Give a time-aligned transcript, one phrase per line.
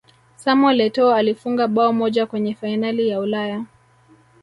[0.35, 3.65] samuel etoo alifunga bao moja kwenye fainali ya ulaya